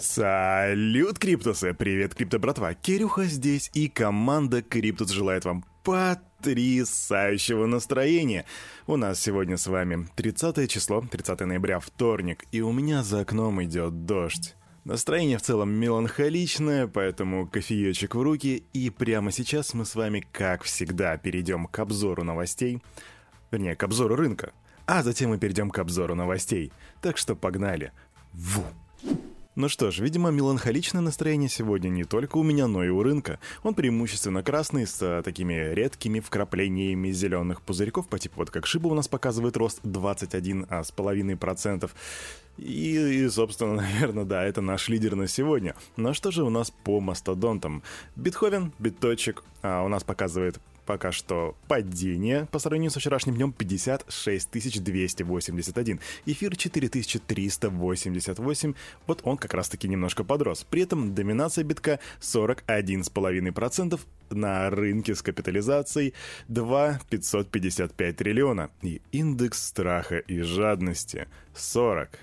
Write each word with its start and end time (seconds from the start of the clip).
Салют, 0.00 1.18
Криптусы! 1.18 1.74
Привет, 1.74 2.14
Крипто 2.14 2.38
братва! 2.38 2.72
Кирюха 2.72 3.24
здесь, 3.24 3.70
и 3.74 3.86
команда 3.86 4.62
Криптус 4.62 5.10
желает 5.10 5.44
вам 5.44 5.62
потрясающего 5.84 7.66
настроения. 7.66 8.46
У 8.86 8.96
нас 8.96 9.20
сегодня 9.20 9.58
с 9.58 9.66
вами 9.66 10.08
30 10.16 10.70
число, 10.70 11.02
30 11.02 11.40
ноября, 11.40 11.80
вторник, 11.80 12.46
и 12.50 12.62
у 12.62 12.72
меня 12.72 13.02
за 13.02 13.20
окном 13.20 13.62
идет 13.62 14.06
дождь. 14.06 14.56
Настроение 14.84 15.36
в 15.36 15.42
целом 15.42 15.70
меланхоличное, 15.72 16.86
поэтому 16.86 17.46
кофеечек 17.46 18.14
в 18.14 18.22
руки, 18.22 18.64
и 18.72 18.88
прямо 18.88 19.30
сейчас 19.30 19.74
мы 19.74 19.84
с 19.84 19.94
вами, 19.94 20.24
как 20.32 20.62
всегда, 20.62 21.18
перейдем 21.18 21.66
к 21.66 21.78
обзору 21.78 22.24
новостей, 22.24 22.82
вернее, 23.50 23.76
к 23.76 23.82
обзору 23.82 24.16
рынка, 24.16 24.54
а 24.86 25.02
затем 25.02 25.28
мы 25.28 25.38
перейдем 25.38 25.68
к 25.70 25.78
обзору 25.78 26.14
новостей. 26.14 26.72
Так 27.02 27.18
что 27.18 27.36
погнали. 27.36 27.92
Ву! 28.32 28.64
Ну 29.56 29.68
что 29.68 29.90
ж, 29.90 29.98
видимо, 29.98 30.30
меланхоличное 30.30 31.02
настроение 31.02 31.48
сегодня 31.48 31.88
не 31.88 32.04
только 32.04 32.36
у 32.36 32.44
меня, 32.44 32.68
но 32.68 32.84
и 32.84 32.88
у 32.88 33.02
рынка. 33.02 33.40
Он 33.64 33.74
преимущественно 33.74 34.44
красный, 34.44 34.86
с 34.86 35.02
а, 35.02 35.22
такими 35.22 35.74
редкими 35.74 36.20
вкраплениями 36.20 37.10
зеленых 37.10 37.60
пузырьков, 37.62 38.06
по 38.06 38.20
типу 38.20 38.36
вот 38.36 38.52
как 38.52 38.68
Шиба 38.68 38.86
у 38.86 38.94
нас 38.94 39.08
показывает 39.08 39.56
рост 39.56 39.80
21,5%. 39.82 41.90
И, 42.58 42.96
и, 42.96 43.28
собственно, 43.28 43.74
наверное, 43.82 44.24
да, 44.24 44.44
это 44.44 44.60
наш 44.60 44.88
лидер 44.88 45.16
на 45.16 45.26
сегодня. 45.26 45.74
Но 45.96 46.14
что 46.14 46.30
же 46.30 46.44
у 46.44 46.50
нас 46.50 46.70
по 46.70 47.00
мастодонтам? 47.00 47.82
Битховен, 48.14 48.72
биточек, 48.78 49.42
а, 49.62 49.82
у 49.82 49.88
нас 49.88 50.04
показывает 50.04 50.60
пока 50.90 51.12
что 51.12 51.54
падение 51.68 52.48
по 52.50 52.58
сравнению 52.58 52.90
со 52.90 52.98
вчерашним 52.98 53.36
днем 53.36 53.52
56 53.52 54.50
281. 54.50 56.00
Эфир 56.26 56.56
4388. 56.56 58.74
Вот 59.06 59.20
он 59.22 59.36
как 59.36 59.54
раз-таки 59.54 59.86
немножко 59.86 60.24
подрос. 60.24 60.66
При 60.68 60.82
этом 60.82 61.14
доминация 61.14 61.62
битка 61.62 62.00
41,5% 62.20 64.00
на 64.30 64.68
рынке 64.68 65.14
с 65.14 65.22
капитализацией 65.22 66.12
2 66.48 66.98
555 67.08 68.16
триллиона. 68.16 68.70
И 68.82 69.00
индекс 69.12 69.68
страха 69.68 70.18
и 70.18 70.40
жадности 70.40 71.28
40. 71.54 72.18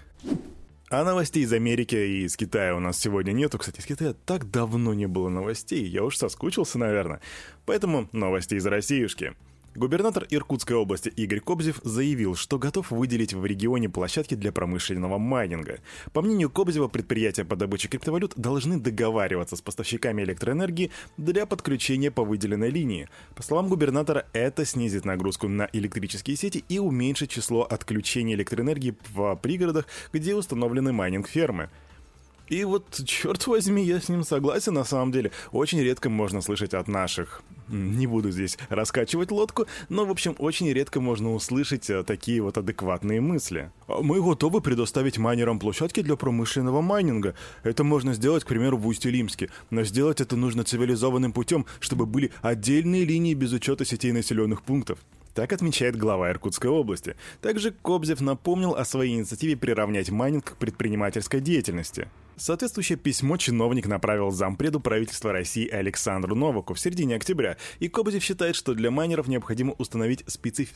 А 0.90 1.04
новостей 1.04 1.44
из 1.44 1.52
Америки 1.52 1.96
и 1.96 2.24
из 2.24 2.38
Китая 2.38 2.74
у 2.74 2.80
нас 2.80 2.98
сегодня 2.98 3.34
нету. 3.34 3.58
Кстати, 3.58 3.82
из 3.82 3.86
Китая 3.86 4.14
так 4.26 4.50
давно 4.50 4.94
не 4.94 5.06
было 5.06 5.28
новостей, 5.28 5.86
я 5.86 6.06
уж 6.06 6.16
соскучился, 6.16 6.80
наверное. 6.80 7.20
Поэтому 7.66 8.08
новости 8.14 8.56
из 8.56 8.66
Россиюшки. 8.66 9.34
Губернатор 9.78 10.26
Иркутской 10.32 10.76
области 10.76 11.10
Игорь 11.10 11.40
Кобзев 11.40 11.80
заявил, 11.84 12.34
что 12.34 12.58
готов 12.58 12.90
выделить 12.90 13.36
в 13.36 13.46
регионе 13.46 13.90
площадки 13.90 14.34
для 14.34 14.52
промышленного 14.52 15.20
майнинга. 15.20 15.82
По 16.14 16.24
мнению 16.24 16.50
Кобзева, 16.50 16.88
предприятия 16.88 17.46
по 17.46 17.56
добыче 17.56 17.88
криптовалют 17.88 18.34
должны 18.36 18.80
договариваться 18.80 19.56
с 19.56 19.62
поставщиками 19.62 20.24
электроэнергии 20.24 20.90
для 21.18 21.46
подключения 21.46 22.10
по 22.10 22.24
выделенной 22.24 22.72
линии. 22.72 23.08
По 23.36 23.44
словам 23.44 23.70
губернатора, 23.70 24.26
это 24.34 24.66
снизит 24.66 25.06
нагрузку 25.06 25.48
на 25.48 25.70
электрические 25.72 26.38
сети 26.38 26.66
и 26.68 26.80
уменьшит 26.80 27.30
число 27.30 27.62
отключений 27.62 28.34
электроэнергии 28.34 28.96
в 29.14 29.36
пригородах, 29.36 29.86
где 30.12 30.34
установлены 30.34 30.92
майнинг-фермы. 30.92 31.70
И 32.48 32.64
вот, 32.64 33.00
черт 33.06 33.46
возьми, 33.46 33.84
я 33.84 34.00
с 34.00 34.10
ним 34.10 34.24
согласен 34.24 34.74
на 34.74 34.86
самом 34.86 35.12
деле. 35.12 35.32
Очень 35.52 35.82
редко 35.82 36.10
можно 36.10 36.42
слышать 36.42 36.74
от 36.74 36.88
наших 36.88 37.44
не 37.70 38.08
буду 38.08 38.32
здесь 38.32 38.58
раскачивать 38.70 39.32
лодку, 39.32 39.68
но, 39.90 40.06
в 40.06 40.12
общем, 40.12 40.36
очень 40.38 40.72
редко 40.72 41.02
можно 41.02 41.34
услышать 41.34 41.90
э, 41.90 42.04
такие 42.04 42.42
вот 42.42 42.58
адекватные 42.58 43.22
мысли. 43.22 43.72
«А 43.88 44.02
мы 44.02 44.22
готовы 44.22 44.62
предоставить 44.62 45.18
майнерам 45.18 45.60
площадки 45.60 46.02
для 46.02 46.16
промышленного 46.16 46.82
майнинга. 46.82 47.36
Это 47.64 47.84
можно 47.84 48.14
сделать, 48.14 48.44
к 48.44 48.48
примеру, 48.48 48.78
в 48.78 48.88
Усть-Илимске. 48.88 49.50
Но 49.70 49.84
сделать 49.84 50.22
это 50.22 50.36
нужно 50.36 50.64
цивилизованным 50.64 51.34
путем, 51.34 51.66
чтобы 51.80 52.06
были 52.06 52.32
отдельные 52.42 53.06
линии 53.06 53.34
без 53.34 53.52
учета 53.54 53.86
сетей 53.86 54.12
населенных 54.12 54.62
пунктов. 54.64 55.00
Так 55.38 55.54
отмечает 55.54 55.96
глава 55.96 56.32
Иркутской 56.32 56.72
области. 56.72 57.16
Также 57.42 57.72
Кобзев 57.72 58.22
напомнил 58.22 58.74
о 58.74 58.84
своей 58.86 59.14
инициативе 59.14 59.56
приравнять 59.56 60.10
майнинг 60.10 60.54
к 60.54 60.58
предпринимательской 60.58 61.42
деятельности. 61.42 62.08
Соответствующее 62.38 63.00
письмо 63.00 63.38
чиновник 63.38 63.88
направил 63.88 64.30
зампреду 64.30 64.80
правительства 64.80 65.32
России 65.32 65.68
Александру 65.68 66.36
Новаку 66.36 66.76
в 66.76 66.80
середине 66.80 67.16
октября, 67.16 67.58
и 67.80 67.88
Кобзев 67.88 68.24
считает, 68.24 68.56
что 68.56 68.76
для 68.76 68.92
майнеров 68.92 69.28
необходимо 69.28 69.74
установить 69.80 70.24
специ... 70.28 70.68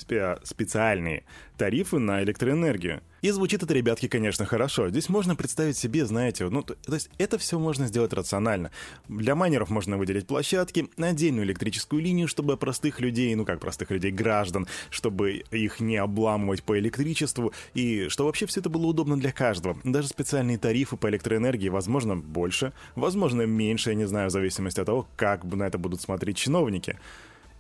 специальные 0.44 1.24
тарифы 1.58 2.00
на 2.00 2.24
электроэнергию. 2.24 3.04
И 3.22 3.30
звучит 3.30 3.62
это, 3.62 3.76
ребятки, 3.76 4.08
конечно, 4.08 4.46
хорошо. 4.46 4.90
Здесь 4.90 5.08
можно 5.08 5.36
представить 5.36 5.78
себе, 5.78 6.08
знаете, 6.08 6.50
ну, 6.50 6.64
то, 6.64 6.74
то 6.74 6.96
есть 6.96 7.12
это 7.20 7.38
все 7.38 7.60
можно 7.60 7.86
сделать 7.86 8.14
рационально. 8.14 8.72
Для 9.08 9.36
майнеров 9.36 9.70
можно 9.70 9.98
выделить 9.98 10.26
площадки, 10.26 10.90
отдельную 10.98 11.46
электрическую 11.46 12.02
линию, 12.02 12.28
чтобы 12.28 12.58
простых 12.58 13.00
людей, 13.00 13.36
ну 13.36 13.46
как 13.46 13.60
простых 13.60 13.92
людей, 13.92 14.12
граждан, 14.12 14.68
чтобы 14.90 15.44
их 15.52 15.80
не 15.80 15.98
обламывать 15.98 16.64
по 16.64 16.80
электричеству, 16.80 17.54
и 17.76 18.08
что 18.08 18.26
вообще 18.26 18.48
все 18.48 18.62
это 18.62 18.72
было 18.72 18.88
удобно 18.88 19.20
для 19.20 19.32
каждого. 19.32 19.78
Даже 19.84 20.08
специальные 20.08 20.58
тарифы 20.58 20.98
по 20.98 21.08
электроэнергии, 21.08 21.51
возможно, 21.70 22.16
больше, 22.16 22.74
возможно, 22.96 23.44
меньше, 23.44 23.92
я 23.92 23.96
не 23.96 24.06
знаю, 24.06 24.30
в 24.30 24.32
зависимости 24.32 24.80
от 24.80 24.86
того, 24.86 25.08
как 25.16 25.44
на 25.44 25.64
это 25.64 25.78
будут 25.78 26.02
смотреть 26.02 26.38
чиновники 26.38 26.98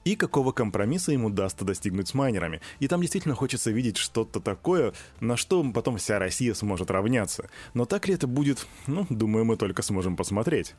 и 0.03 0.15
какого 0.15 0.51
компромисса 0.51 1.11
ему 1.11 1.27
удастся 1.27 1.65
достигнуть 1.65 2.07
с 2.07 2.13
майнерами. 2.13 2.61
И 2.79 2.87
там 2.87 3.01
действительно 3.01 3.35
хочется 3.35 3.71
видеть 3.71 3.97
что-то 3.97 4.39
такое, 4.39 4.93
на 5.19 5.37
что 5.37 5.63
потом 5.71 5.97
вся 5.97 6.19
Россия 6.19 6.53
сможет 6.53 6.89
равняться. 6.91 7.49
Но 7.73 7.85
так 7.85 8.07
ли 8.07 8.15
это 8.15 8.27
будет, 8.27 8.65
ну, 8.87 9.05
думаю, 9.09 9.45
мы 9.45 9.57
только 9.57 9.81
сможем 9.83 10.15
посмотреть. 10.15 10.75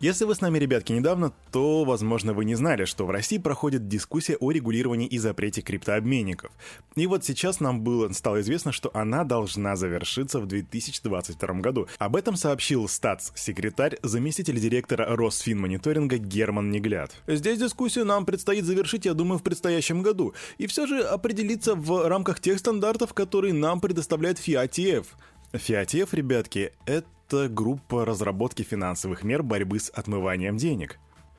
Если 0.00 0.24
вы 0.24 0.36
с 0.36 0.40
нами, 0.40 0.60
ребятки, 0.60 0.92
недавно, 0.92 1.32
то, 1.50 1.82
возможно, 1.82 2.32
вы 2.32 2.44
не 2.44 2.54
знали, 2.54 2.84
что 2.84 3.04
в 3.04 3.10
России 3.10 3.38
проходит 3.38 3.88
дискуссия 3.88 4.36
о 4.36 4.52
регулировании 4.52 5.08
и 5.08 5.18
запрете 5.18 5.60
криптообменников. 5.60 6.52
И 6.94 7.08
вот 7.08 7.24
сейчас 7.24 7.58
нам 7.58 7.80
было, 7.80 8.08
стало 8.12 8.40
известно, 8.42 8.70
что 8.70 8.92
она 8.94 9.24
должна 9.24 9.74
завершиться 9.74 10.38
в 10.38 10.46
2022 10.46 11.54
году. 11.54 11.88
Об 11.98 12.14
этом 12.14 12.36
сообщил 12.36 12.86
статс-секретарь, 12.86 13.98
заместитель 14.04 14.60
директора 14.60 15.04
Росфинмониторинга 15.16 16.18
Герман 16.18 16.70
Негляд. 16.70 17.16
Здесь 17.26 17.58
дискуссию 17.58 18.04
нам 18.04 18.24
предстоит 18.24 18.66
завершить, 18.66 19.04
я 19.04 19.14
думаю, 19.14 19.40
в 19.40 19.42
предстоящем 19.42 20.02
году. 20.02 20.32
И 20.58 20.68
все 20.68 20.86
же 20.86 21.00
определиться 21.00 21.74
в 21.74 22.06
рамках 22.06 22.38
тех 22.38 22.60
стандартов, 22.60 23.14
которые 23.14 23.52
нам 23.52 23.80
предоставляет 23.80 24.38
FIATF. 24.38 25.06
FIATF, 25.52 26.10
ребятки, 26.12 26.72
это 26.84 27.48
группа 27.48 28.04
разработки 28.04 28.62
финансовых 28.62 29.24
мер 29.24 29.42
борьбы 29.42 29.80
с 29.80 29.88
отмыванием 29.88 30.58
денег. 30.58 30.98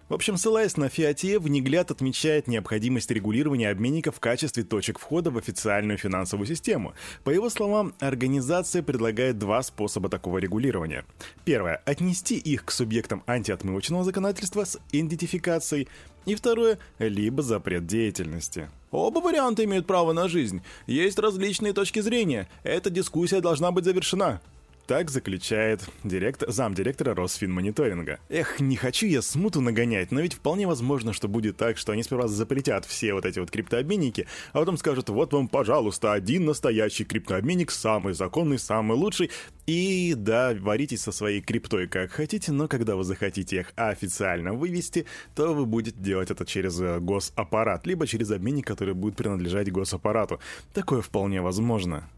В 0.10 0.14
общем, 0.16 0.38
ссылаясь 0.38 0.76
на 0.76 0.90
Фиате, 0.90 1.38
Внегляд 1.38 1.92
отмечает 1.92 2.48
необходимость 2.48 3.12
регулирования 3.12 3.70
обменников 3.70 4.16
в 4.16 4.20
качестве 4.20 4.64
точек 4.64 4.98
входа 4.98 5.30
в 5.30 5.38
официальную 5.38 6.00
финансовую 6.00 6.48
систему. 6.48 6.96
По 7.24 7.30
его 7.30 7.48
словам, 7.52 7.94
организация 8.00 8.82
предлагает 8.82 9.38
два 9.38 9.62
способа 9.62 10.10
такого 10.10 10.40
регулирования. 10.40 11.06
Первое– 11.46 11.76
отнести 11.86 12.38
их 12.38 12.66
к 12.66 12.72
субъектам 12.72 13.22
антиотмывочного 13.28 14.04
законодательства 14.04 14.66
с 14.66 14.80
идентификацией. 14.92 15.88
И 16.26 16.34
второе– 16.34 16.80
либо 16.98 17.44
запрет 17.44 17.86
деятельности. 17.86 18.68
Оба 18.90 19.20
варианта 19.20 19.64
имеют 19.66 19.86
право 19.86 20.12
на 20.12 20.28
жизнь. 20.28 20.64
Есть 20.88 21.20
различные 21.20 21.74
точки 21.74 22.00
зрения. 22.00 22.50
Эта 22.64 22.90
дискуссия 22.90 23.42
должна 23.42 23.70
быть 23.70 23.86
завершена. 23.86 24.42
Так 24.90 25.12
заключает 25.12 25.88
директор, 26.04 26.50
замдиректора 26.50 27.14
Росфинмониторинга. 27.14 28.18
Эх, 28.28 28.60
не 28.60 28.76
хочу 28.76 29.06
я 29.06 29.22
смуту 29.22 29.62
нагонять, 29.62 30.12
но 30.12 30.20
ведь 30.20 30.34
вполне 30.34 30.66
возможно, 30.66 31.14
что 31.14 31.28
будет 31.28 31.58
так, 31.58 31.78
что 31.78 31.92
они 31.92 32.02
сперва 32.02 32.28
запретят 32.28 32.86
все 32.86 33.14
вот 33.14 33.24
эти 33.24 33.38
вот 33.38 33.52
криптообменники, 33.52 34.26
а 34.52 34.58
потом 34.58 34.78
скажут, 34.78 35.10
вот 35.10 35.32
вам, 35.32 35.48
пожалуйста, 35.48 36.14
один 36.14 36.46
настоящий 36.46 37.06
криптообменник, 37.06 37.70
самый 37.70 38.16
законный, 38.16 38.58
самый 38.58 38.98
лучший, 38.98 39.30
и 39.68 40.16
да, 40.18 40.56
варитесь 40.60 41.04
со 41.04 41.12
своей 41.12 41.42
криптой 41.42 41.88
как 41.88 42.10
хотите, 42.10 42.52
но 42.52 42.68
когда 42.68 42.96
вы 42.96 43.04
захотите 43.04 43.60
их 43.60 43.74
официально 43.76 44.54
вывести, 44.54 45.06
то 45.36 45.54
вы 45.54 45.68
будете 45.68 46.00
делать 46.00 46.32
это 46.32 46.48
через 46.48 46.82
э, 46.82 47.00
госаппарат, 47.00 47.86
либо 47.86 48.08
через 48.08 48.32
обменник, 48.32 48.66
который 48.66 48.96
будет 48.96 49.16
принадлежать 49.16 49.72
госаппарату. 49.72 50.40
Такое 50.74 51.04
вполне 51.04 51.44
возможно. 51.44 52.10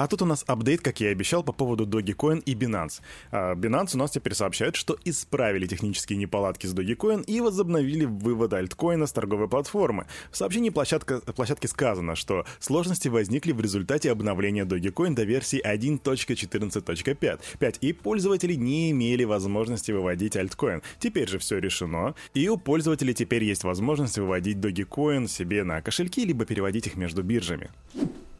А 0.00 0.06
тут 0.06 0.22
у 0.22 0.26
нас 0.26 0.44
апдейт, 0.46 0.80
как 0.80 1.00
я 1.00 1.08
и 1.08 1.12
обещал, 1.12 1.42
по 1.42 1.52
поводу 1.52 1.84
Dogecoin 1.84 2.40
и 2.46 2.54
Binance. 2.54 3.00
А 3.32 3.56
Binance 3.56 3.96
у 3.96 3.98
нас 3.98 4.12
теперь 4.12 4.32
сообщает, 4.32 4.76
что 4.76 4.96
исправили 5.04 5.66
технические 5.66 6.18
неполадки 6.18 6.68
с 6.68 6.72
Dogecoin 6.72 7.24
и 7.24 7.40
возобновили 7.40 8.04
вывод 8.04 8.52
альткоина 8.52 9.08
с 9.08 9.12
торговой 9.12 9.48
платформы. 9.48 10.06
В 10.30 10.36
сообщении 10.36 10.70
площадка, 10.70 11.18
площадки 11.18 11.66
сказано, 11.66 12.14
что 12.14 12.46
сложности 12.60 13.08
возникли 13.08 13.50
в 13.50 13.60
результате 13.60 14.12
обновления 14.12 14.64
Dogecoin 14.64 15.14
до 15.14 15.24
версии 15.24 15.60
1.14.5, 15.60 17.78
и 17.80 17.92
пользователи 17.92 18.54
не 18.54 18.92
имели 18.92 19.24
возможности 19.24 19.90
выводить 19.90 20.36
альткоин. 20.36 20.80
Теперь 21.00 21.28
же 21.28 21.40
все 21.40 21.58
решено, 21.58 22.14
и 22.34 22.48
у 22.48 22.56
пользователей 22.56 23.14
теперь 23.14 23.42
есть 23.42 23.64
возможность 23.64 24.16
выводить 24.16 24.58
Dogecoin 24.58 25.26
себе 25.26 25.64
на 25.64 25.82
кошельки, 25.82 26.24
либо 26.24 26.44
переводить 26.44 26.86
их 26.86 26.94
между 26.94 27.24
биржами. 27.24 27.70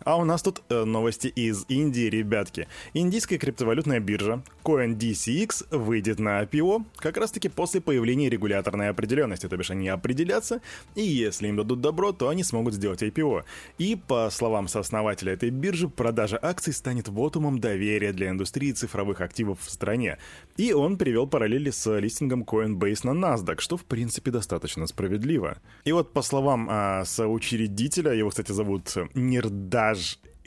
А 0.09 0.17
у 0.17 0.25
нас 0.25 0.41
тут 0.41 0.63
э, 0.71 0.85
новости 0.85 1.27
из 1.27 1.67
Индии, 1.69 2.09
ребятки. 2.09 2.67
Индийская 2.95 3.37
криптовалютная 3.37 4.01
биржа 4.01 4.43
CoinDCX 4.65 5.77
выйдет 5.77 6.19
на 6.19 6.43
IPO 6.45 6.87
как 6.97 7.19
раз-таки 7.19 7.51
после 7.51 7.83
появления 7.83 8.31
регуляторной 8.31 8.89
определенности, 8.89 9.47
то 9.49 9.57
бишь 9.59 9.71
они 9.71 9.87
определятся, 9.91 10.63
и 10.95 11.03
если 11.03 11.49
им 11.49 11.59
дадут 11.59 11.83
добро, 11.83 12.13
то 12.13 12.31
они 12.31 12.43
смогут 12.43 12.73
сделать 12.73 13.03
IPO. 13.03 13.45
И, 13.77 13.97
по 13.97 14.31
словам 14.31 14.67
сооснователя 14.69 15.35
этой 15.35 15.51
биржи, 15.51 15.89
продажа 15.91 16.39
акций 16.41 16.73
станет 16.73 17.09
вотумом 17.09 17.59
доверия 17.59 18.15
для 18.15 18.31
индустрии 18.31 18.73
цифровых 18.73 19.21
активов 19.21 19.59
в 19.61 19.71
стране. 19.71 20.17
И 20.57 20.73
он 20.73 20.97
привел 20.97 21.27
параллели 21.27 21.69
с 21.69 21.99
листингом 21.99 22.45
Coinbase 22.45 23.01
на 23.03 23.11
NASDAQ, 23.11 23.61
что 23.61 23.77
в 23.77 23.85
принципе 23.85 24.31
достаточно 24.31 24.87
справедливо. 24.87 25.59
И 25.85 25.93
вот 25.93 26.15
по 26.15 26.23
словам 26.23 26.67
а, 26.71 27.05
соучредителя, 27.05 28.15
его, 28.15 28.31
кстати, 28.31 28.53
зовут 28.53 28.95
Нирдаж 29.13 29.98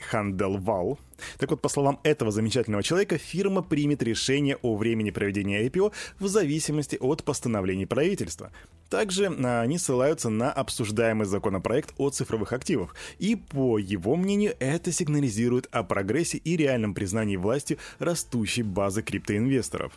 Ханделвал. 0.01 0.99
Так 1.37 1.51
вот, 1.51 1.61
по 1.61 1.69
словам 1.69 1.99
этого 2.03 2.31
замечательного 2.31 2.83
человека, 2.83 3.17
фирма 3.17 3.61
примет 3.61 4.03
решение 4.03 4.57
о 4.61 4.75
времени 4.75 5.11
проведения 5.11 5.63
IPO 5.67 5.93
в 6.19 6.27
зависимости 6.27 6.97
от 6.99 7.23
постановлений 7.23 7.85
правительства. 7.85 8.51
Также 8.89 9.27
а, 9.27 9.61
они 9.61 9.77
ссылаются 9.77 10.29
на 10.29 10.51
обсуждаемый 10.51 11.25
законопроект 11.25 11.93
о 11.97 12.09
цифровых 12.09 12.51
активах. 12.51 12.95
И, 13.19 13.35
по 13.35 13.77
его 13.77 14.15
мнению, 14.15 14.55
это 14.59 14.91
сигнализирует 14.91 15.67
о 15.71 15.83
прогрессе 15.83 16.37
и 16.37 16.57
реальном 16.57 16.93
признании 16.93 17.37
властью 17.37 17.77
растущей 17.99 18.63
базы 18.63 19.01
криптоинвесторов. 19.01 19.93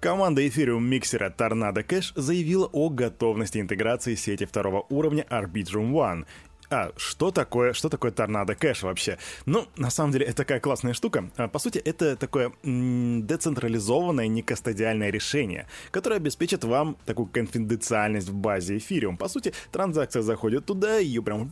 Команда 0.00 0.46
эфириум 0.48 0.84
миксера 0.84 1.30
Tornado 1.30 1.86
Cash 1.86 2.12
заявила 2.16 2.68
о 2.72 2.88
готовности 2.88 3.58
интеграции 3.58 4.16
сети 4.16 4.46
второго 4.46 4.84
уровня 4.88 5.24
Arbitrum 5.30 5.92
One 5.92 6.24
а, 6.72 6.92
что 6.96 7.30
такое, 7.30 7.74
что 7.74 7.90
такое 7.90 8.10
торнадо 8.12 8.54
кэш 8.54 8.82
вообще? 8.82 9.18
Ну, 9.44 9.66
на 9.76 9.90
самом 9.90 10.12
деле, 10.12 10.24
это 10.24 10.38
такая 10.38 10.58
классная 10.58 10.94
штука. 10.94 11.30
А, 11.36 11.48
по 11.48 11.58
сути, 11.58 11.78
это 11.78 12.16
такое 12.16 12.52
децентрализованное, 12.62 14.26
некастодиальное 14.26 15.10
решение, 15.10 15.66
которое 15.90 16.16
обеспечит 16.16 16.64
вам 16.64 16.96
такую 17.04 17.26
конфиденциальность 17.26 18.30
в 18.30 18.34
базе 18.34 18.78
эфириум. 18.78 19.18
По 19.18 19.28
сути, 19.28 19.52
транзакция 19.70 20.22
заходит 20.22 20.64
туда, 20.64 20.96
ее 20.96 21.22
прям 21.22 21.50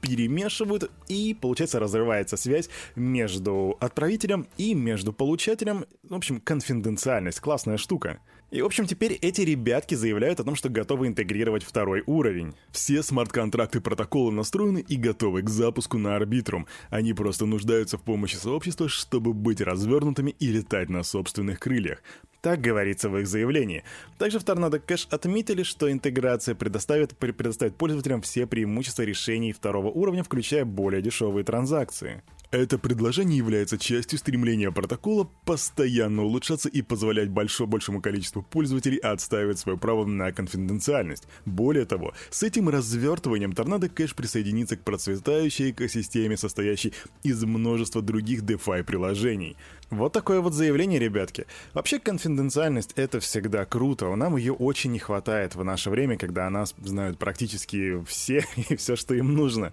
перемешивают, 0.00 0.90
и, 1.08 1.36
получается, 1.38 1.78
разрывается 1.78 2.38
связь 2.38 2.70
между 2.94 3.76
отправителем 3.80 4.46
и 4.56 4.74
между 4.74 5.12
получателем. 5.12 5.84
В 6.08 6.14
общем, 6.14 6.40
конфиденциальность. 6.40 7.40
Классная 7.40 7.76
штука. 7.76 8.20
И, 8.50 8.62
в 8.62 8.66
общем, 8.66 8.86
теперь 8.86 9.14
эти 9.14 9.40
ребятки 9.40 9.96
заявляют 9.96 10.38
о 10.38 10.44
том, 10.44 10.54
что 10.54 10.68
готовы 10.68 11.08
интегрировать 11.08 11.64
второй 11.64 12.04
уровень. 12.06 12.54
Все 12.70 13.02
смарт-контракты 13.02 13.80
протокола 13.80 14.30
настроены 14.30 14.84
и 14.86 14.96
готовы 14.96 15.42
к 15.42 15.50
запуску 15.50 15.98
на 15.98 16.14
Арбитрум. 16.14 16.66
Они 16.88 17.12
просто 17.12 17.44
нуждаются 17.44 17.98
в 17.98 18.02
помощи 18.02 18.36
сообщества, 18.36 18.88
чтобы 18.88 19.32
быть 19.32 19.60
развернутыми 19.60 20.30
и 20.38 20.46
летать 20.46 20.88
на 20.88 21.02
собственных 21.02 21.58
крыльях. 21.58 22.02
Так 22.40 22.60
говорится 22.60 23.08
в 23.08 23.18
их 23.18 23.26
заявлении. 23.26 23.82
Также 24.18 24.38
в 24.38 24.44
Tornado 24.44 24.80
Cash 24.80 25.08
отметили, 25.10 25.64
что 25.64 25.90
интеграция 25.90 26.54
предоставит, 26.54 27.16
предоставит 27.16 27.74
пользователям 27.74 28.22
все 28.22 28.46
преимущества 28.46 29.02
решений 29.02 29.52
второго 29.52 29.88
уровня, 29.88 30.22
включая 30.22 30.64
более 30.64 31.02
дешевые 31.02 31.42
транзакции. 31.42 32.22
Это 32.52 32.78
предложение 32.78 33.38
является 33.38 33.76
частью 33.76 34.20
стремления 34.20 34.70
протокола 34.70 35.28
постоянно 35.44 36.22
улучшаться 36.22 36.68
и 36.68 36.80
позволять 36.80 37.28
большому 37.28 37.70
большему 37.70 38.00
количеству 38.00 38.40
пользователей 38.40 38.98
отстаивать 38.98 39.58
свое 39.58 39.76
право 39.76 40.06
на 40.06 40.30
конфиденциальность. 40.30 41.26
Более 41.44 41.86
того, 41.86 42.14
с 42.30 42.44
этим 42.44 42.68
развертыванием 42.68 43.52
Торнадо 43.52 43.88
Кэш 43.88 44.14
присоединится 44.14 44.76
к 44.76 44.84
процветающей 44.84 45.72
экосистеме, 45.72 46.36
состоящей 46.36 46.92
из 47.24 47.42
множества 47.42 48.00
других 48.00 48.42
DeFi 48.42 48.84
приложений. 48.84 49.56
Вот 49.90 50.12
такое 50.12 50.40
вот 50.40 50.54
заявление, 50.54 51.00
ребятки. 51.00 51.46
Вообще, 51.74 51.98
конфиденциальность— 51.98 52.92
это 52.96 53.18
всегда 53.18 53.64
круто, 53.64 54.14
нам 54.14 54.36
ее 54.36 54.52
очень 54.52 54.92
не 54.92 55.00
хватает 55.00 55.56
в 55.56 55.64
наше 55.64 55.90
время, 55.90 56.16
когда 56.16 56.46
о 56.46 56.50
нас 56.50 56.74
знают 56.78 57.18
практически 57.18 58.04
все 58.04 58.44
и 58.68 58.76
все, 58.76 58.94
что 58.94 59.14
им 59.14 59.34
нужно. 59.34 59.72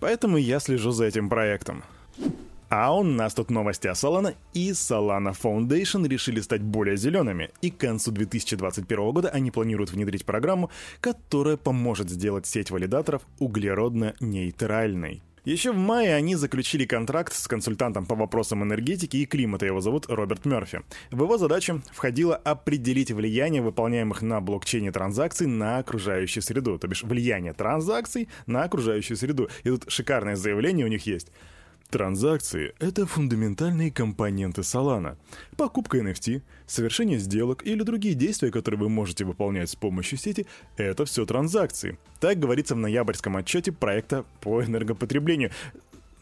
Поэтому 0.00 0.38
я 0.38 0.58
слежу 0.58 0.90
за 0.92 1.04
этим 1.04 1.28
проектом. 1.28 1.82
А 2.70 2.94
у 2.94 3.02
нас 3.02 3.32
тут 3.32 3.50
новости 3.50 3.86
о 3.86 3.92
Solana, 3.92 4.34
и 4.52 4.72
Solana 4.72 5.34
Foundation 5.34 6.06
решили 6.06 6.40
стать 6.40 6.60
более 6.60 6.98
зелеными, 6.98 7.50
и 7.62 7.70
к 7.70 7.78
концу 7.78 8.10
2021 8.10 9.10
года 9.12 9.30
они 9.30 9.50
планируют 9.50 9.90
внедрить 9.90 10.26
программу, 10.26 10.70
которая 11.00 11.56
поможет 11.56 12.10
сделать 12.10 12.46
сеть 12.46 12.70
валидаторов 12.70 13.22
углеродно-нейтральной. 13.38 15.22
Еще 15.46 15.72
в 15.72 15.76
мае 15.76 16.14
они 16.14 16.34
заключили 16.34 16.84
контракт 16.84 17.32
с 17.32 17.48
консультантом 17.48 18.04
по 18.04 18.14
вопросам 18.14 18.62
энергетики 18.62 19.16
и 19.16 19.24
климата, 19.24 19.64
его 19.64 19.80
зовут 19.80 20.04
Роберт 20.06 20.44
Мерфи. 20.44 20.82
В 21.10 21.22
его 21.22 21.38
задачу 21.38 21.80
входило 21.90 22.36
определить 22.36 23.12
влияние 23.12 23.62
выполняемых 23.62 24.20
на 24.20 24.42
блокчейне 24.42 24.92
транзакций 24.92 25.46
на 25.46 25.78
окружающую 25.78 26.42
среду, 26.42 26.78
то 26.78 26.86
бишь 26.86 27.02
влияние 27.02 27.54
транзакций 27.54 28.28
на 28.44 28.64
окружающую 28.64 29.16
среду. 29.16 29.48
И 29.64 29.70
тут 29.70 29.86
шикарное 29.88 30.36
заявление 30.36 30.84
у 30.84 30.90
них 30.90 31.06
есть. 31.06 31.32
Транзакции— 31.90 32.74
это 32.80 33.06
фундаментальные 33.06 33.90
компоненты 33.90 34.60
Solana. 34.60 35.16
Покупка 35.56 35.96
NFT, 35.96 36.42
совершение 36.66 37.18
сделок 37.18 37.64
или 37.64 37.82
другие 37.82 38.14
действия, 38.14 38.50
которые 38.50 38.78
вы 38.78 38.90
можете 38.90 39.24
выполнять 39.24 39.70
с 39.70 39.74
помощью 39.74 40.18
сети— 40.18 40.46
это 40.76 41.06
все 41.06 41.24
транзакции. 41.24 41.98
Так 42.20 42.38
говорится 42.38 42.74
в 42.74 42.78
ноябрьском 42.78 43.38
отчете 43.38 43.72
проекта 43.72 44.26
по 44.42 44.62
энергопотреблению. 44.62 45.50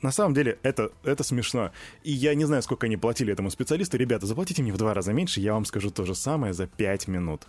На 0.02 0.12
самом 0.12 0.34
деле, 0.34 0.56
это, 0.62 0.92
это 1.02 1.24
смешно. 1.24 1.72
И 2.04 2.12
я 2.12 2.36
не 2.36 2.44
знаю, 2.44 2.62
сколько 2.62 2.86
они 2.86 2.96
платили 2.96 3.32
этому 3.32 3.50
специалисту. 3.50 3.96
Ребята, 3.96 4.26
заплатите 4.26 4.62
мне 4.62 4.72
в 4.72 4.76
два 4.76 4.94
раза 4.94 5.12
меньше, 5.12 5.40
я 5.40 5.54
вам 5.54 5.64
скажу 5.64 5.90
то 5.90 6.04
же 6.04 6.14
самое 6.14 6.52
за 6.52 6.69
пять 6.69 7.08
минут. 7.08 7.42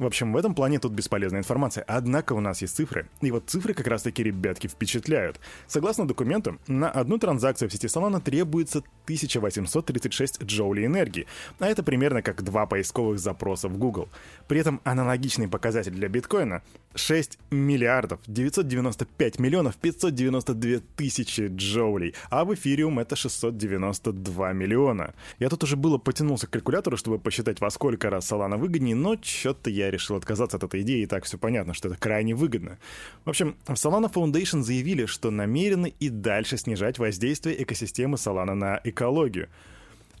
В 0.00 0.06
общем, 0.06 0.32
в 0.32 0.36
этом 0.38 0.54
плане 0.54 0.78
тут 0.78 0.92
бесполезная 0.92 1.40
информация. 1.40 1.84
Однако 1.86 2.32
у 2.32 2.40
нас 2.40 2.62
есть 2.62 2.74
цифры. 2.74 3.06
И 3.20 3.30
вот 3.30 3.50
цифры 3.50 3.74
как 3.74 3.86
раз-таки, 3.86 4.22
ребятки, 4.22 4.66
впечатляют. 4.66 5.38
Согласно 5.66 6.08
документу, 6.08 6.58
на 6.66 6.90
одну 6.90 7.18
транзакцию 7.18 7.68
в 7.68 7.72
сети 7.72 7.86
Solana 7.86 8.18
требуется 8.18 8.78
1836 9.04 10.42
джоулей 10.42 10.86
энергии. 10.86 11.26
А 11.58 11.66
это 11.66 11.82
примерно 11.82 12.22
как 12.22 12.42
два 12.42 12.64
поисковых 12.64 13.18
запроса 13.18 13.68
в 13.68 13.76
Google. 13.76 14.08
При 14.48 14.60
этом 14.60 14.80
аналогичный 14.84 15.48
показатель 15.48 15.92
для 15.92 16.08
биткоина 16.08 16.62
6 16.94 17.38
миллиардов 17.50 18.20
995 18.26 19.38
миллионов 19.38 19.76
592 19.76 20.80
тысячи 20.96 21.48
джоулей, 21.48 22.14
а 22.30 22.44
в 22.44 22.54
эфириум 22.54 22.98
это 22.98 23.16
692 23.16 24.52
миллиона. 24.54 25.14
Я 25.38 25.50
тут 25.50 25.62
уже 25.62 25.76
было 25.76 25.98
потянулся 25.98 26.46
к 26.46 26.50
калькулятору, 26.50 26.96
чтобы 26.96 27.18
посчитать, 27.18 27.60
во 27.60 27.70
сколько 27.70 28.10
раз 28.10 28.30
Solana 28.30 28.56
выгоднее, 28.56 28.96
но 28.96 29.16
что-то 29.20 29.70
я 29.70 29.89
решил 29.90 30.16
отказаться 30.16 30.56
от 30.56 30.64
этой 30.64 30.82
идеи, 30.82 31.02
и 31.02 31.06
так 31.06 31.24
все 31.24 31.38
понятно, 31.38 31.74
что 31.74 31.88
это 31.88 31.96
крайне 31.96 32.34
выгодно. 32.34 32.78
В 33.24 33.30
общем, 33.30 33.56
в 33.64 33.72
Solana 33.72 34.12
Foundation 34.12 34.62
заявили, 34.62 35.06
что 35.06 35.30
намерены 35.30 35.94
и 36.00 36.08
дальше 36.08 36.56
снижать 36.56 36.98
воздействие 36.98 37.62
экосистемы 37.62 38.16
Solana 38.16 38.54
на 38.54 38.80
экологию. 38.84 39.48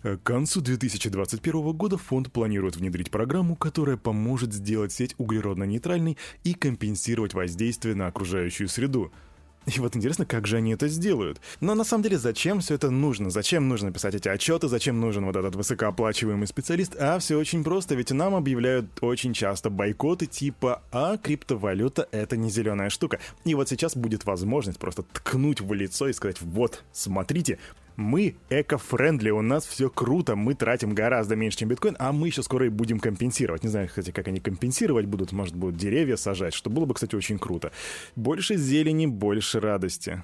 К 0.02 0.16
концу 0.22 0.62
2021 0.62 1.72
года 1.72 1.98
фонд 1.98 2.32
планирует 2.32 2.76
внедрить 2.76 3.10
программу, 3.10 3.54
которая 3.54 3.98
поможет 3.98 4.54
сделать 4.54 4.92
сеть 4.92 5.14
углеродно-нейтральной 5.18 6.16
и 6.42 6.54
компенсировать 6.54 7.34
воздействие 7.34 7.94
на 7.94 8.06
окружающую 8.06 8.68
среду— 8.68 9.12
и 9.66 9.78
вот 9.78 9.94
интересно, 9.94 10.24
как 10.24 10.46
же 10.46 10.56
они 10.56 10.72
это 10.72 10.88
сделают. 10.88 11.40
Но 11.60 11.74
на 11.74 11.84
самом 11.84 12.02
деле, 12.02 12.18
зачем 12.18 12.60
все 12.60 12.74
это 12.74 12.90
нужно? 12.90 13.30
Зачем 13.30 13.68
нужно 13.68 13.92
писать 13.92 14.14
эти 14.14 14.28
отчеты? 14.28 14.68
Зачем 14.68 15.00
нужен 15.00 15.26
вот 15.26 15.36
этот 15.36 15.54
высокооплачиваемый 15.54 16.46
специалист? 16.46 16.96
А 16.98 17.18
все 17.18 17.36
очень 17.36 17.62
просто, 17.62 17.94
ведь 17.94 18.10
нам 18.10 18.34
объявляют 18.34 18.86
очень 19.02 19.34
часто 19.34 19.68
бойкоты 19.68 20.26
типа 20.26 20.82
«А 20.92 21.18
криптовалюта— 21.18 22.08
это 22.10 22.36
не 22.38 22.50
зеленая 22.50 22.88
штука». 22.88 23.18
И 23.44 23.54
вот 23.54 23.68
сейчас 23.68 23.96
будет 23.96 24.24
возможность 24.24 24.78
просто 24.78 25.02
ткнуть 25.02 25.60
в 25.60 25.72
лицо 25.74 26.08
и 26.08 26.12
сказать 26.14 26.40
«Вот, 26.40 26.82
смотрите, 26.92 27.58
мы 27.96 28.36
эко-френдли, 28.48 29.30
у 29.30 29.42
нас 29.42 29.66
все 29.66 29.90
круто, 29.90 30.36
мы 30.36 30.54
тратим 30.54 30.94
гораздо 30.94 31.36
меньше, 31.36 31.58
чем 31.58 31.68
биткоин, 31.68 31.96
а 31.98 32.12
мы 32.12 32.28
еще 32.28 32.42
скоро 32.42 32.66
и 32.66 32.68
будем 32.68 33.00
компенсировать. 33.00 33.62
Не 33.62 33.68
знаю, 33.68 33.88
кстати, 33.88 34.10
как 34.10 34.28
они 34.28 34.40
компенсировать 34.40 35.06
будут, 35.06 35.32
может, 35.32 35.54
будут 35.54 35.76
деревья 35.76 36.16
сажать, 36.16 36.54
что 36.54 36.70
было 36.70 36.84
бы, 36.86 36.94
кстати, 36.94 37.14
очень 37.14 37.38
круто. 37.38 37.72
Больше 38.16 38.56
зелени, 38.56 39.06
больше 39.06 39.60
радости. 39.60 40.22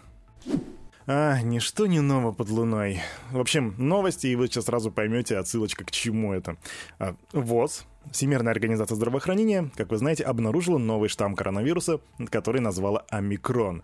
А, 1.08 1.40
ничто 1.42 1.86
не 1.86 2.00
ново 2.00 2.32
под 2.32 2.48
луной. 2.48 3.00
В 3.30 3.38
общем, 3.38 3.74
новости, 3.78 4.26
и 4.26 4.34
вы 4.34 4.48
сейчас 4.48 4.64
сразу 4.64 4.90
поймете 4.90 5.36
отсылочка 5.36 5.84
к 5.84 5.92
чему 5.92 6.32
это. 6.32 6.56
А, 6.98 7.14
ВОЗ, 7.32 7.86
Всемирная 8.12 8.52
организация 8.52 8.94
здравоохранения, 8.94 9.70
как 9.74 9.90
вы 9.90 9.98
знаете, 9.98 10.24
обнаружила 10.24 10.78
новый 10.78 11.08
штамм 11.08 11.34
коронавируса, 11.34 12.00
который 12.30 12.60
назвала 12.60 13.04
омикрон. 13.08 13.82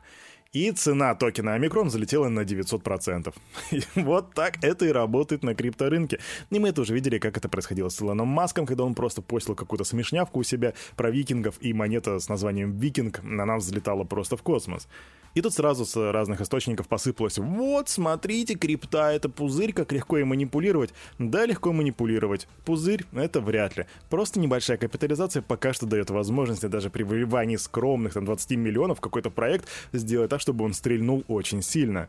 И 0.52 0.70
цена 0.72 1.14
токена 1.14 1.54
Омикрон 1.54 1.88
залетела 1.88 2.28
на 2.28 2.40
900%. 2.40 3.34
И 3.70 3.82
вот 3.94 4.34
так 4.34 4.62
это 4.62 4.84
и 4.84 4.92
работает 4.92 5.42
на 5.42 5.54
крипторынке. 5.54 6.18
И 6.50 6.58
мы 6.58 6.68
это 6.68 6.82
уже 6.82 6.92
видели, 6.92 7.18
как 7.18 7.38
это 7.38 7.48
происходило 7.48 7.88
с 7.88 8.02
Илоном 8.02 8.28
Маском, 8.28 8.66
когда 8.66 8.84
он 8.84 8.94
просто 8.94 9.22
постил 9.22 9.54
какую-то 9.54 9.84
смешнявку 9.84 10.40
у 10.40 10.42
себя 10.42 10.74
про 10.94 11.10
викингов, 11.10 11.54
и 11.62 11.72
монета 11.72 12.18
с 12.18 12.28
названием 12.28 12.76
«Викинг» 12.76 13.22
на 13.22 13.46
нас 13.46 13.64
взлетала 13.64 14.04
просто 14.04 14.36
в 14.36 14.42
космос. 14.42 14.88
И 15.34 15.40
тут 15.40 15.54
сразу 15.54 15.84
с 15.84 16.12
разных 16.12 16.40
источников 16.40 16.88
посыпалось 16.88 17.38
«Вот, 17.38 17.88
смотрите, 17.88 18.54
крипта— 18.54 19.12
это 19.12 19.28
пузырь, 19.28 19.72
как 19.72 19.92
легко 19.92 20.18
и 20.18 20.24
манипулировать». 20.24 20.92
Да, 21.18 21.46
легко 21.46 21.72
манипулировать. 21.72 22.48
Пузырь— 22.64 23.04
это 23.12 23.40
вряд 23.40 23.76
ли. 23.76 23.86
Просто 24.10 24.40
небольшая 24.40 24.76
капитализация 24.76 25.42
пока 25.42 25.72
что 25.72 25.86
дает 25.86 26.10
возможность 26.10 26.68
даже 26.68 26.90
при 26.90 27.02
выливании 27.02 27.56
скромных 27.56 28.14
там 28.14 28.24
20 28.24 28.52
миллионов 28.52 29.00
какой-то 29.00 29.30
проект 29.30 29.68
сделать 29.92 30.30
так, 30.30 30.40
чтобы 30.40 30.64
он 30.64 30.74
стрельнул 30.74 31.24
очень 31.28 31.62
сильно. 31.62 32.08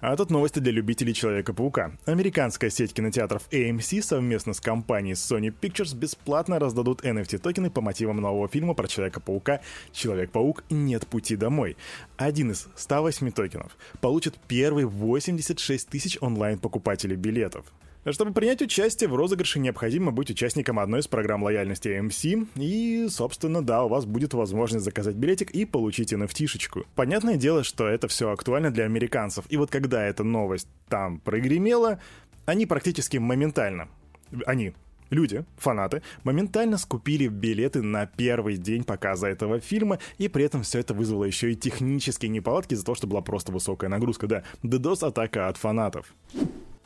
А 0.00 0.14
тут 0.16 0.30
новости 0.30 0.60
для 0.60 0.70
любителей 0.70 1.12
Человека-паука. 1.12 1.90
Американская 2.06 2.70
сеть 2.70 2.94
кинотеатров 2.94 3.48
AMC 3.50 4.00
совместно 4.00 4.52
с 4.52 4.60
компанией 4.60 5.14
Sony 5.14 5.52
Pictures 5.52 5.96
бесплатно 5.96 6.60
раздадут 6.60 7.04
NFT-токены 7.04 7.68
по 7.68 7.80
мотивам 7.80 8.18
нового 8.18 8.46
фильма 8.46 8.74
про 8.74 8.86
Человека-паука 8.86 9.60
«Человек-паук. 9.90 10.62
Нет 10.70 11.08
пути 11.08 11.34
домой». 11.34 11.76
Один 12.16 12.52
из 12.52 12.68
108 12.76 13.32
токенов 13.32 13.76
получит 14.00 14.38
первые 14.46 14.86
86 14.86 15.88
тысяч 15.88 16.16
онлайн-покупателей 16.20 17.16
билетов. 17.16 17.66
Чтобы 18.10 18.32
принять 18.32 18.62
участие 18.62 19.08
в 19.08 19.14
розыгрыше, 19.14 19.58
необходимо 19.58 20.12
быть 20.12 20.30
участником 20.30 20.78
одной 20.78 21.00
из 21.00 21.08
программ 21.08 21.42
лояльности 21.42 21.88
AMC, 21.88 22.48
и, 22.56 23.06
собственно, 23.10 23.62
да, 23.62 23.84
у 23.84 23.88
вас 23.88 24.06
будет 24.06 24.34
возможность 24.34 24.84
заказать 24.84 25.16
билетик 25.16 25.50
и 25.50 25.64
получить 25.64 26.12
NFT-шечку. 26.12 26.86
Понятное 26.94 27.36
дело, 27.36 27.64
что 27.64 27.86
это 27.86 28.08
все 28.08 28.30
актуально 28.30 28.70
для 28.70 28.84
американцев, 28.84 29.44
и 29.48 29.56
вот 29.56 29.70
когда 29.70 30.04
эта 30.04 30.24
новость 30.24 30.68
там 30.88 31.20
прогремела, 31.20 32.00
они 32.46 32.66
практически 32.66 33.18
моментально, 33.18 33.88
они, 34.46 34.74
Люди, 35.10 35.44
фанаты, 35.56 36.02
моментально 36.22 36.76
скупили 36.76 37.28
билеты 37.28 37.80
на 37.82 38.04
первый 38.04 38.58
день 38.58 38.84
показа 38.84 39.28
этого 39.28 39.58
фильма, 39.58 39.98
и 40.18 40.28
при 40.28 40.44
этом 40.44 40.62
все 40.62 40.80
это 40.80 40.92
вызвало 40.92 41.24
еще 41.24 41.52
и 41.52 41.56
технические 41.56 42.28
неполадки 42.28 42.74
из-за 42.74 42.84
того, 42.84 42.94
что 42.94 43.06
была 43.06 43.22
просто 43.22 43.50
высокая 43.50 43.88
нагрузка, 43.88 44.26
да, 44.26 44.42
DDoS-атака 44.62 45.48
от 45.48 45.56
фанатов. 45.56 46.12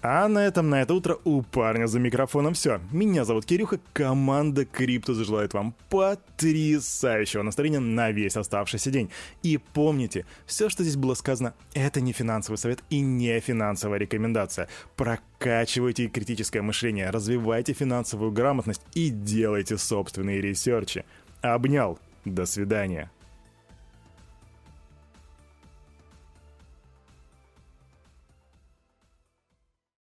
А 0.04 0.26
на 0.26 0.40
этом 0.44 0.68
на 0.68 0.82
это 0.82 0.94
утро 0.94 1.16
у 1.22 1.42
парня 1.42 1.86
за 1.86 2.00
микрофоном 2.00 2.54
все. 2.54 2.80
Меня 2.90 3.24
зовут 3.24 3.46
Кирюха, 3.46 3.78
команда 3.92 4.64
Криптус 4.64 5.16
желает 5.18 5.54
вам 5.54 5.76
потрясающего 5.88 7.42
настроения 7.42 7.78
на 7.78 8.10
весь 8.10 8.36
оставшийся 8.36 8.90
день. 8.90 9.10
И 9.44 9.60
помните, 9.72 10.26
все, 10.44 10.68
что 10.68 10.82
здесь 10.82 10.96
было 10.96 11.14
сказано, 11.14 11.54
это 11.72 12.00
не 12.00 12.12
финансовый 12.12 12.56
совет 12.56 12.82
и 12.90 12.98
не 12.98 13.38
финансовая 13.38 14.00
рекомендация. 14.00 14.68
Прокачивайте 14.96 16.08
критическое 16.08 16.62
мышление, 16.62 17.10
развивайте 17.10 17.72
финансовую 17.72 18.32
грамотность 18.32 18.82
и 18.94 19.08
делайте 19.08 19.78
собственные 19.78 20.40
ресерчи. 20.40 21.04
Обнял. 21.42 21.96
До 22.24 22.44
свидания. 22.44 23.08